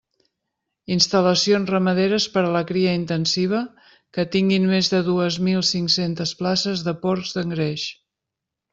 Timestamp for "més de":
4.75-5.05